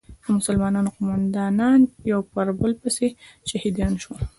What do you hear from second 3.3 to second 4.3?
شهیدان شول.